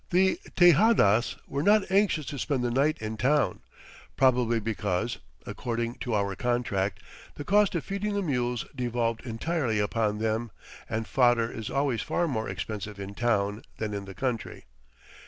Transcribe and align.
The 0.09 0.39
Tejadas 0.55 1.35
were 1.47 1.61
not 1.61 1.91
anxious 1.91 2.25
to 2.25 2.39
spend 2.39 2.63
the 2.63 2.71
night 2.71 2.97
in 3.03 3.17
town 3.17 3.59
probably 4.17 4.59
because, 4.59 5.19
according 5.45 5.99
to 5.99 6.15
our 6.15 6.35
contract, 6.35 7.01
the 7.35 7.43
cost 7.45 7.75
of 7.75 7.85
feeding 7.85 8.15
the 8.15 8.23
mules 8.23 8.65
devolved 8.75 9.21
entirely 9.27 9.77
upon 9.77 10.17
them 10.17 10.49
and 10.89 11.05
fodder 11.05 11.51
is 11.51 11.69
always 11.69 12.01
far 12.01 12.27
more 12.27 12.49
expensive 12.49 12.99
in 12.99 13.13
town 13.13 13.61
than 13.77 13.93
in 13.93 14.05
the 14.05 14.15
country. 14.15 14.65